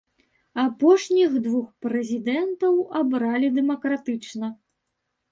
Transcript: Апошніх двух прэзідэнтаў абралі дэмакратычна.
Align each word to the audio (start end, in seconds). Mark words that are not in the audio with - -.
Апошніх 0.61 1.33
двух 1.47 1.67
прэзідэнтаў 1.85 2.79
абралі 3.01 3.47
дэмакратычна. 3.57 4.49